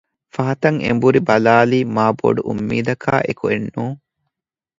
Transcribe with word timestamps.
ފަހަތަށް 0.33 0.79
އެނބުރި 0.85 1.19
ބަލާލީ 1.27 1.79
މާ 1.95 2.05
ބޮޑު 2.19 2.41
އުއްމީދަކާ 2.47 3.13
އެކުއެއް 3.27 3.67
ނޫން 3.73 3.97